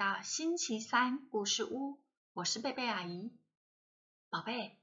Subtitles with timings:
[0.00, 2.00] 到星期三故事屋，
[2.32, 3.30] 我是贝贝阿姨。
[4.30, 4.78] 宝贝，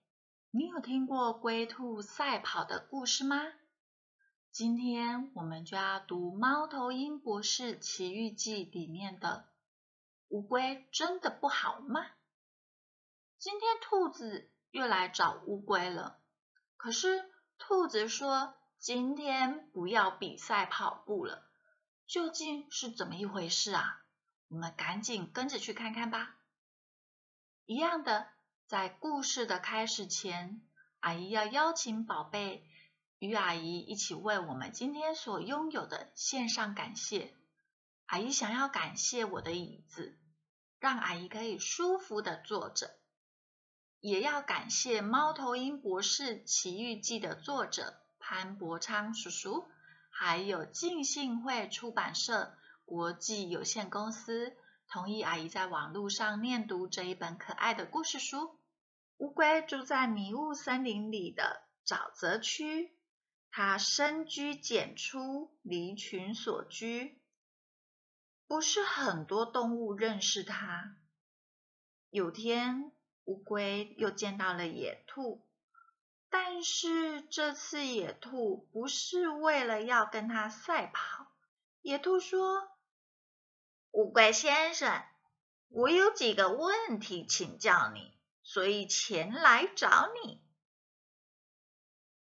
[0.52, 3.42] 你有听过龟兔赛跑的故事吗？
[4.52, 9.50] 今天我们就要读《猫头鹰博士奇遇记》里面的
[10.30, 12.06] “乌龟真的不好吗？”
[13.40, 16.20] 今天兔子又来找乌龟了，
[16.76, 17.28] 可是
[17.58, 21.44] 兔子说今天不要比赛跑步了。
[22.06, 24.04] 究竟是怎么一回事啊？
[24.50, 26.36] 我们赶紧跟着去看看吧。
[27.66, 28.28] 一样的，
[28.66, 30.62] 在故事的开始前，
[31.00, 32.66] 阿姨要邀请宝贝
[33.20, 37.34] 与阿姨一起为我们今天所拥有的献上感谢。
[38.06, 40.18] 阿姨想要感谢我的椅子，
[40.80, 42.96] 让阿姨可以舒服的坐着，
[44.00, 49.68] 也要感谢《猫头鹰博士奇遇记》的作者潘伯昌叔叔。
[50.10, 54.56] 还有浸信会出版社国际有限公司
[54.88, 58.58] 同意阿姨在网络上念读这一本可爱的故事书。
[59.18, 62.98] 乌龟住在迷雾森林里的沼泽区，
[63.52, 67.22] 它深居简出，离群所居，
[68.48, 70.96] 不是很多动物认识它。
[72.10, 72.94] 有天，
[73.26, 75.46] 乌龟又见到了野兔。
[76.30, 81.28] 但是这次野兔不是为了要跟它赛跑。
[81.82, 82.70] 野兔说
[83.92, 85.04] ：“乌龟先生，
[85.70, 90.42] 我有几个问题请教你，所以前来找你。”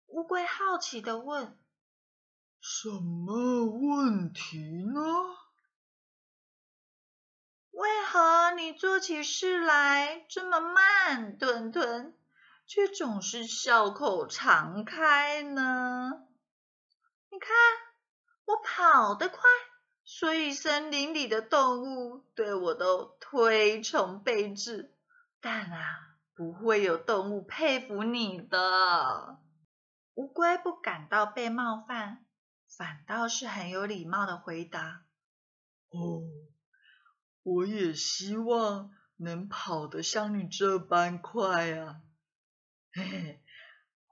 [0.07, 1.59] 乌龟好奇的问
[2.59, 5.01] ：“什么问题呢？
[7.71, 12.15] 为何你做起事来这么慢吞吞？”
[12.65, 16.27] 却总是笑口常开呢。
[17.31, 17.49] 你看，
[18.45, 19.41] 我跑得快，
[20.11, 24.91] 所以森林里的动物对我都推崇备至。
[25.39, 29.37] 但啊，不会有动物佩服你的。
[30.15, 32.25] 乌龟不感到被冒犯，
[32.75, 35.05] 反倒是很有礼貌的回答
[35.93, 36.23] ：“哦，
[37.43, 42.01] 我也希望能跑得像你这般快啊。”
[42.91, 43.43] 嘿嘿，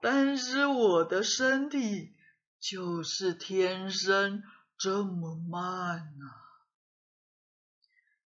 [0.00, 2.14] 但是我的身体
[2.60, 4.44] 就是天生
[4.78, 6.24] 这么慢啊！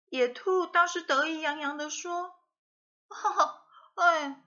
[0.10, 2.36] 野兔倒是得意洋洋的说
[3.08, 3.64] ：“哈 哈，
[3.96, 4.44] 哎，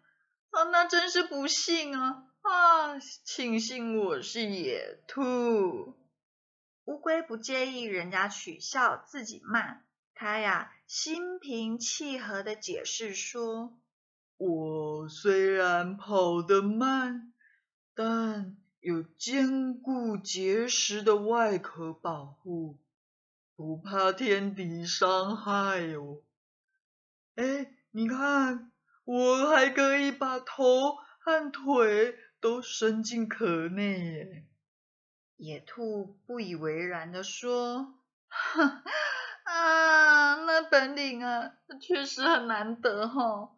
[0.51, 2.27] 啊，那真是不幸啊！
[2.43, 5.97] 啊，庆幸我是野兔。”
[6.85, 13.79] 乌龟不介意人家取笑自己慢，它呀心平气和的解释说。
[14.37, 17.33] 我虽然跑得慢，
[17.95, 22.77] 但有坚固结实的外壳保护，
[23.57, 26.19] 不怕天敌伤害哦。
[27.35, 28.71] 哎，你看，
[29.07, 34.47] 我还可以把头和腿都伸进壳内耶。
[35.39, 37.95] 野兔不以为然的说
[39.45, 43.57] ：“啊，那本领啊，确实很难得哈。”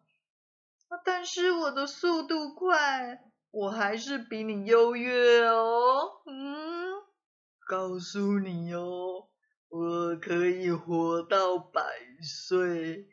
[1.04, 3.24] 但是我的速度快，
[3.58, 6.20] 我还是比你优越哦。
[6.26, 7.02] 嗯，
[7.66, 9.30] 告诉你哦，
[9.68, 11.80] 我可以活到百
[12.22, 13.08] 岁，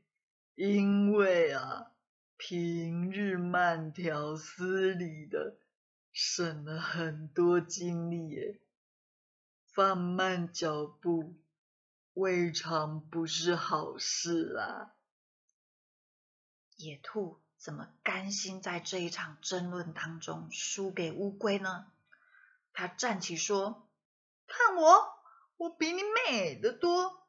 [0.55, 1.93] 因为啊，
[2.35, 5.59] 平日慢条斯理的，
[6.11, 8.59] 省了很多精力耶。
[9.73, 11.35] 放慢脚步，
[12.15, 14.93] 未尝不是好事啦。
[16.75, 17.42] 野兔。
[17.63, 21.85] 怎么甘心在这一场争论当中输给乌龟呢？
[22.73, 23.87] 他站起说
[24.47, 25.07] ：“看我，
[25.55, 27.25] 我比你美得多。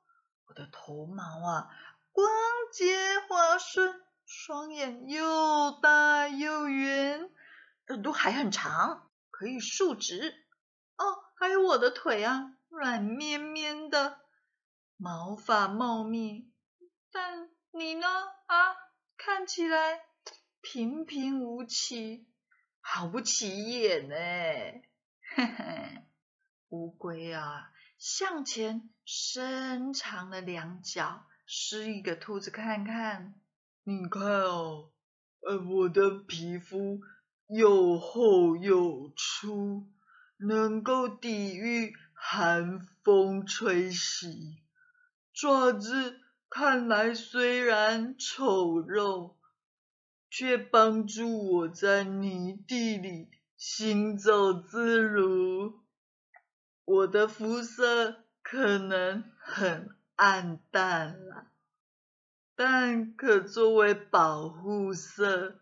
[0.47, 1.71] 我的头毛啊，
[2.11, 2.29] 光
[2.73, 2.97] 洁
[3.29, 7.31] 滑顺，双眼又大又圆，
[7.87, 10.45] 耳朵还很长，可以竖直。
[10.97, 14.19] 哦，还有我的腿啊，软绵绵的，
[14.97, 16.51] 毛发茂密。
[17.13, 18.09] 但你呢？
[18.47, 18.75] 啊，
[19.17, 20.03] 看起来……”
[20.65, 22.27] 平平无奇，
[22.81, 24.17] 好不起眼呢。
[24.17, 26.03] 嘿嘿，
[26.71, 33.35] 乌龟啊，向前伸长了两脚，示意给兔子看看。
[33.83, 34.91] 你看哦，
[35.43, 36.99] 呃，我的皮肤
[37.47, 39.87] 又厚又粗，
[40.39, 44.57] 能够抵御寒风吹袭。
[45.35, 49.35] 爪子看来虽然丑陋。
[50.37, 55.85] 却帮助我在泥地里行走自如。
[56.85, 61.53] 我的肤色可能很暗淡了，
[62.57, 65.61] 但可作为保护色，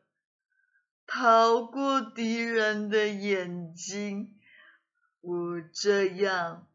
[1.07, 4.41] 逃过敌人的眼睛。
[5.21, 6.67] 我这样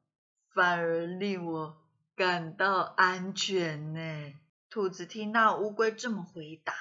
[0.53, 1.83] 反而令我
[2.15, 4.33] 感到安全呢。
[4.69, 6.75] 兔子听到乌龟这么回答，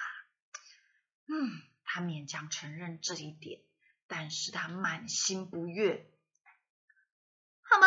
[1.28, 3.61] 嗯，他勉强承认这一点，
[4.06, 6.11] 但是他满心不悦。
[7.62, 7.87] 好吧，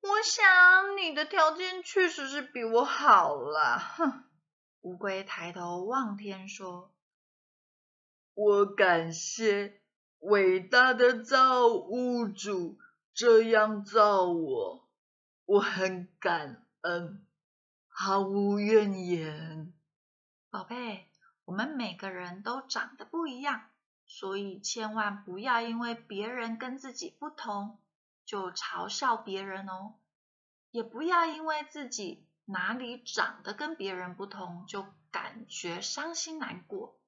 [0.00, 3.78] 我想你的条件确实是比我好啦。
[3.78, 4.24] 哼，
[4.80, 6.92] 乌龟抬头望天说
[8.34, 9.78] ：“我感谢。”
[10.20, 12.78] 伟大的造物主
[13.14, 14.86] 这样造我，
[15.46, 17.26] 我很感恩，
[17.88, 19.72] 毫无怨言。
[20.50, 21.09] 宝贝，
[21.50, 23.68] 我们每个人都长得不一样，
[24.06, 27.82] 所以千万不要因为别人跟自己不同
[28.24, 29.96] 就嘲笑别人哦，
[30.70, 37.00] 也不要因为自己哪里长得跟别人不同就感觉伤心难过，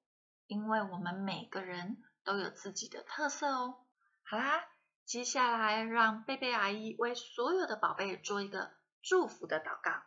[0.49, 2.03] 因为我们每个人。
[2.25, 3.85] 都有自己的特色哦。
[4.23, 4.65] 好啦，
[5.05, 8.71] 接下来让贝贝阿姨为所有的宝贝做一个
[9.03, 10.05] 祝福的祷告。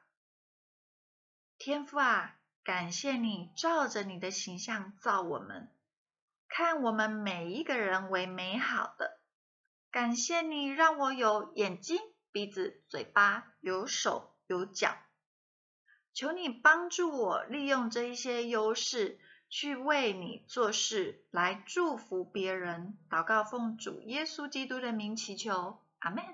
[1.57, 5.69] 天父啊，感谢你照着你的形象造我们，
[6.49, 9.19] 看我们每一个人为美好的。
[9.91, 11.99] 感谢你让我有眼睛、
[12.31, 14.97] 鼻子、嘴巴，有手有脚。
[16.13, 19.19] 求你帮助我利用这一些优势。
[19.47, 26.25] 去为你做事，来祝福别人，祷告奉主耶稣基督的名祈求，阿门。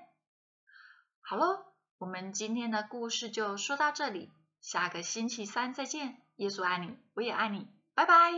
[1.20, 1.66] 好喽，
[1.98, 4.32] 我们今天的故事就说到这里，
[4.62, 6.21] 下个星期三再见。
[6.36, 8.32] 耶稣爱你，我也爱你，拜拜。